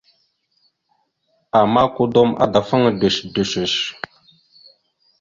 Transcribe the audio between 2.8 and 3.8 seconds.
ɗœshəɗœshœsh.